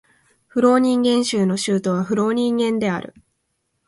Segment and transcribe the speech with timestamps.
[0.47, 3.13] フローニンゲン州の州都はフローニンゲンである